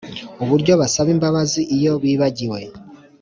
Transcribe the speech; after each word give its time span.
Uburyo 0.43 0.73
basaba 0.81 1.09
imbabazi 1.15 1.61
iyo 1.77 1.93
bibagiwe 2.03 2.59